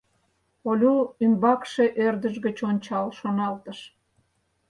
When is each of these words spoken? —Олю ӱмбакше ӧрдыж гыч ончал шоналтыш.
—Олю 0.69 0.95
ӱмбакше 1.23 1.85
ӧрдыж 2.05 2.35
гыч 2.45 2.57
ончал 2.69 3.07
шоналтыш. 3.19 3.79